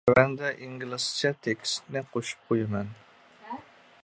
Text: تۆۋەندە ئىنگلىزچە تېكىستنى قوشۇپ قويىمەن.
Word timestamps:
تۆۋەندە 0.09 0.47
ئىنگلىزچە 0.67 1.31
تېكىستنى 1.47 2.05
قوشۇپ 2.17 2.51
قويىمەن. 2.53 2.91